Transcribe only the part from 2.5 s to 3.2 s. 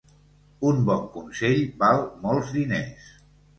diners.